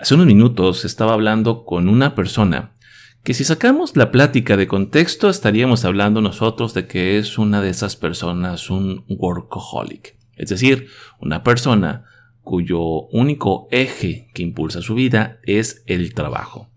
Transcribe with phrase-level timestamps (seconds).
[0.00, 2.70] Hace unos minutos estaba hablando con una persona
[3.24, 7.70] que si sacamos la plática de contexto estaríamos hablando nosotros de que es una de
[7.70, 10.86] esas personas un workaholic, es decir,
[11.20, 12.04] una persona
[12.42, 16.70] cuyo único eje que impulsa su vida es el trabajo.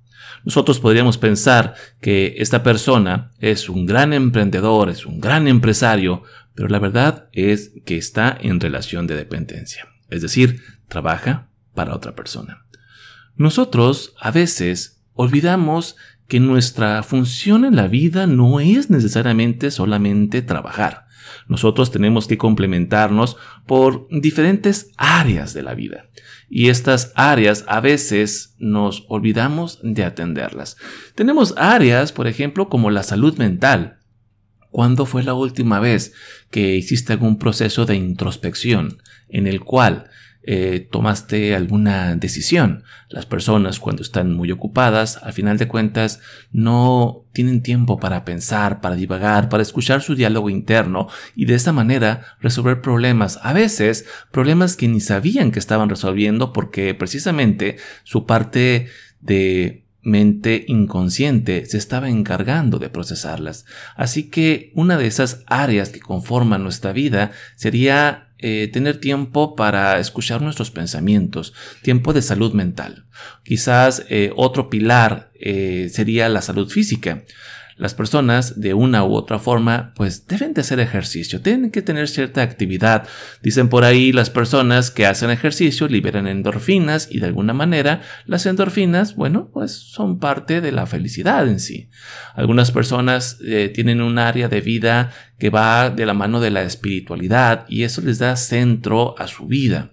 [0.44, 6.24] Nosotros podríamos pensar que esta persona es un gran emprendedor, es un gran empresario,
[6.56, 12.16] pero la verdad es que está en relación de dependencia, es decir, trabaja para otra
[12.16, 12.61] persona.
[13.36, 15.96] Nosotros a veces olvidamos
[16.28, 21.08] que nuestra función en la vida no es necesariamente solamente trabajar.
[21.48, 26.10] Nosotros tenemos que complementarnos por diferentes áreas de la vida.
[26.50, 30.78] Y estas áreas a veces nos olvidamos de atenderlas.
[31.16, 34.00] Tenemos áreas, por ejemplo, como la salud mental.
[34.70, 36.14] ¿Cuándo fue la última vez
[36.50, 40.10] que hiciste algún proceso de introspección en el cual
[40.44, 42.84] eh, tomaste alguna decisión.
[43.10, 46.20] Las personas cuando están muy ocupadas, al final de cuentas,
[46.52, 51.74] no tienen tiempo para pensar, para divagar, para escuchar su diálogo interno y de esta
[51.74, 58.26] manera resolver problemas, a veces problemas que ni sabían que estaban resolviendo porque precisamente su
[58.26, 58.88] parte
[59.20, 63.66] de mente inconsciente se estaba encargando de procesarlas.
[63.96, 70.00] Así que una de esas áreas que conforman nuestra vida sería eh, tener tiempo para
[70.00, 73.06] escuchar nuestros pensamientos, tiempo de salud mental.
[73.44, 77.24] Quizás eh, otro pilar eh, sería la salud física.
[77.82, 82.08] Las personas, de una u otra forma, pues deben de hacer ejercicio, tienen que tener
[82.10, 83.08] cierta actividad.
[83.42, 88.46] Dicen por ahí las personas que hacen ejercicio liberan endorfinas y de alguna manera las
[88.46, 91.90] endorfinas, bueno, pues son parte de la felicidad en sí.
[92.36, 95.10] Algunas personas eh, tienen un área de vida
[95.40, 99.48] que va de la mano de la espiritualidad y eso les da centro a su
[99.48, 99.90] vida.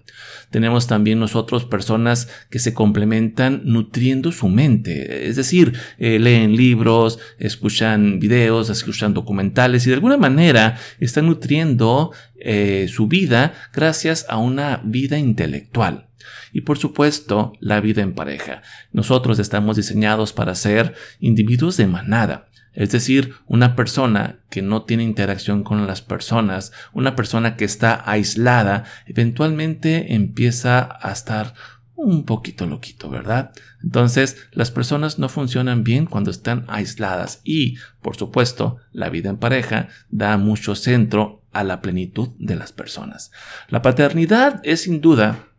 [0.49, 7.19] Tenemos también nosotros personas que se complementan nutriendo su mente, es decir, eh, leen libros,
[7.37, 14.37] escuchan videos, escuchan documentales y de alguna manera están nutriendo eh, su vida gracias a
[14.37, 16.07] una vida intelectual.
[16.51, 18.61] Y por supuesto, la vida en pareja.
[18.91, 22.49] Nosotros estamos diseñados para ser individuos de manada.
[22.79, 28.09] Es decir, una persona que no tiene interacción con las personas, una persona que está
[28.09, 31.55] aislada, eventualmente empieza a estar
[31.95, 33.51] un poquito loquito, ¿verdad?
[33.83, 39.39] Entonces, las personas no funcionan bien cuando están aisladas y, por supuesto, la vida en
[39.39, 43.33] pareja da mucho centro a la plenitud de las personas.
[43.67, 45.49] La paternidad es sin duda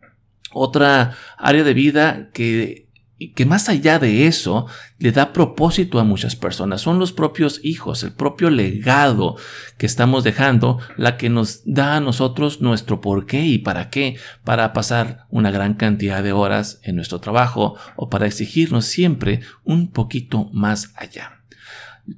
[0.53, 2.89] otra área de vida que
[3.21, 4.65] y que más allá de eso
[4.97, 6.81] le da propósito a muchas personas.
[6.81, 9.35] Son los propios hijos, el propio legado
[9.77, 14.17] que estamos dejando, la que nos da a nosotros nuestro por qué y para qué,
[14.43, 19.91] para pasar una gran cantidad de horas en nuestro trabajo o para exigirnos siempre un
[19.91, 21.40] poquito más allá.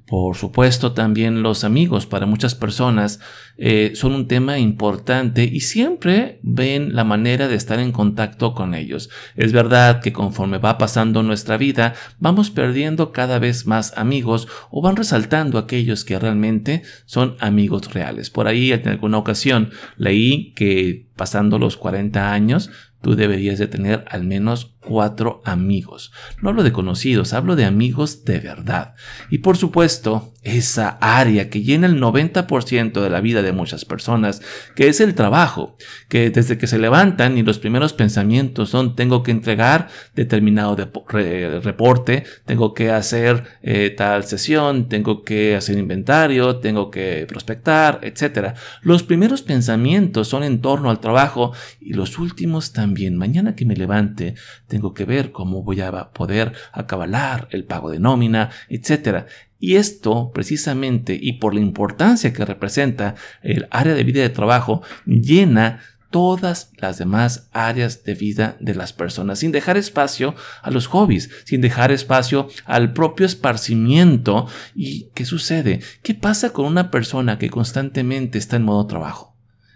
[0.06, 3.20] Por supuesto, también los amigos para muchas personas
[3.56, 8.74] eh, son un tema importante y siempre ven la manera de estar en contacto con
[8.74, 9.10] ellos.
[9.36, 14.82] Es verdad que conforme va pasando nuestra vida, vamos perdiendo cada vez más amigos o
[14.82, 18.30] van resaltando aquellos que realmente son amigos reales.
[18.30, 22.70] Por ahí en alguna ocasión leí que pasando los 40 años,
[23.04, 26.12] tú deberías de tener al menos cuatro amigos.
[26.40, 28.94] No hablo de conocidos, hablo de amigos de verdad.
[29.30, 34.42] Y por supuesto, esa área que llena el 90% de la vida de muchas personas,
[34.74, 35.76] que es el trabajo,
[36.08, 42.24] que desde que se levantan y los primeros pensamientos son tengo que entregar determinado reporte,
[42.44, 48.54] tengo que hacer eh, tal sesión, tengo que hacer inventario, tengo que prospectar, etc.
[48.82, 53.16] Los primeros pensamientos son en torno al trabajo y los últimos también.
[53.16, 54.34] Mañana que me levante,
[54.66, 59.26] tengo que ver cómo voy a poder acabalar el pago de nómina, etc.
[59.60, 64.82] Y esto precisamente y por la importancia que representa el área de vida de trabajo
[65.04, 70.86] llena todas las demás áreas de vida de las personas, sin dejar espacio a los
[70.86, 74.46] hobbies, sin dejar espacio al propio esparcimiento.
[74.74, 75.80] ¿Y qué sucede?
[76.02, 79.33] ¿Qué pasa con una persona que constantemente está en modo trabajo?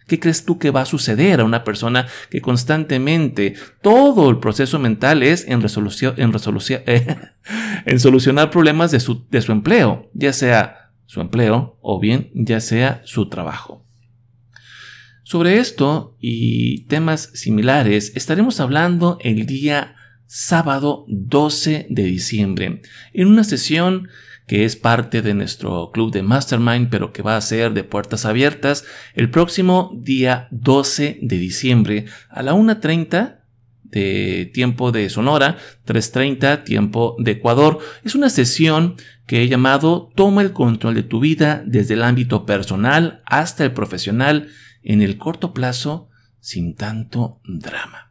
[0.08, 4.78] ¿Qué crees tú que va a suceder a una persona que constantemente todo el proceso
[4.78, 6.82] mental es en, resolución, en, resolución,
[7.86, 12.60] en solucionar problemas de su, de su empleo, ya sea su empleo o bien ya
[12.60, 13.84] sea su trabajo?
[15.24, 19.94] Sobre esto y temas similares estaremos hablando el día
[20.24, 22.80] sábado 12 de diciembre
[23.12, 24.08] en una sesión
[24.48, 28.24] que es parte de nuestro club de Mastermind, pero que va a ser de puertas
[28.24, 28.84] abiertas
[29.14, 33.36] el próximo día 12 de diciembre a la 1.30
[33.84, 37.78] de tiempo de Sonora, 3.30 tiempo de Ecuador.
[38.04, 38.96] Es una sesión
[39.26, 43.72] que he llamado Toma el control de tu vida desde el ámbito personal hasta el
[43.72, 44.48] profesional
[44.82, 46.08] en el corto plazo
[46.40, 48.07] sin tanto drama.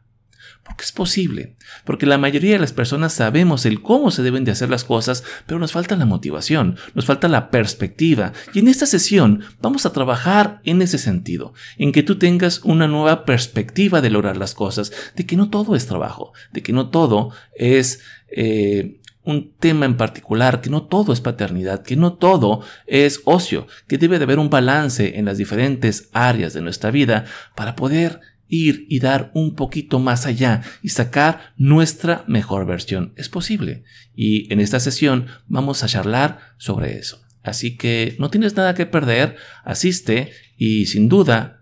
[0.64, 4.52] Porque es posible, porque la mayoría de las personas sabemos el cómo se deben de
[4.52, 8.32] hacer las cosas, pero nos falta la motivación, nos falta la perspectiva.
[8.52, 12.86] Y en esta sesión vamos a trabajar en ese sentido, en que tú tengas una
[12.86, 16.90] nueva perspectiva de lograr las cosas, de que no todo es trabajo, de que no
[16.90, 22.62] todo es eh, un tema en particular, que no todo es paternidad, que no todo
[22.86, 27.26] es ocio, que debe de haber un balance en las diferentes áreas de nuestra vida
[27.54, 33.12] para poder ir y dar un poquito más allá y sacar nuestra mejor versión.
[33.16, 33.84] Es posible.
[34.14, 37.20] Y en esta sesión vamos a charlar sobre eso.
[37.42, 41.58] Así que no tienes nada que perder, asiste y sin duda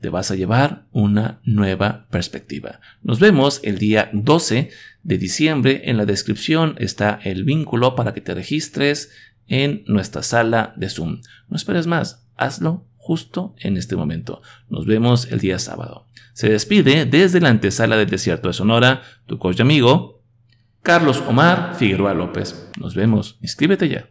[0.00, 2.80] te vas a llevar una nueva perspectiva.
[3.02, 4.70] Nos vemos el día 12
[5.04, 5.82] de diciembre.
[5.84, 9.10] En la descripción está el vínculo para que te registres
[9.46, 11.20] en nuestra sala de Zoom.
[11.48, 14.42] No esperes más, hazlo justo en este momento.
[14.70, 16.06] Nos vemos el día sábado.
[16.34, 20.22] Se despide desde la antesala del desierto de Sonora tu coach amigo,
[20.82, 22.70] Carlos Omar Figueroa López.
[22.78, 23.38] Nos vemos.
[23.42, 24.08] Inscríbete ya.